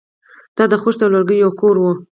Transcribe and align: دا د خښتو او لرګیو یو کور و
دا 0.55 0.63
د 0.71 0.73
خښتو 0.81 1.03
او 1.05 1.13
لرګیو 1.15 1.43
یو 1.45 1.51
کور 1.61 1.75
و 1.79 1.83